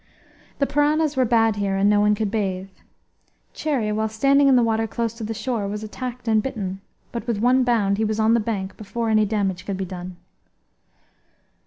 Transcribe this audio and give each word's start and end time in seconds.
The 0.57 0.65
piranhas 0.65 1.15
were 1.15 1.25
bad 1.25 1.57
here, 1.57 1.75
and 1.75 1.87
no 1.87 1.99
one 2.01 2.15
could 2.15 2.31
bathe. 2.31 2.69
Cherrie, 3.53 3.91
while 3.91 4.09
standing 4.09 4.47
in 4.47 4.55
the 4.55 4.63
water 4.63 4.87
close 4.87 5.13
to 5.13 5.23
the 5.23 5.31
shore, 5.35 5.67
was 5.67 5.83
attacked 5.83 6.27
and 6.27 6.41
bitten; 6.41 6.81
but 7.11 7.27
with 7.27 7.37
one 7.37 7.63
bound 7.63 7.99
he 7.99 8.03
was 8.03 8.19
on 8.19 8.33
the 8.33 8.39
bank 8.39 8.77
before 8.77 9.09
any 9.11 9.25
damage 9.27 9.63
could 9.63 9.77
be 9.77 9.85
done. 9.85 10.17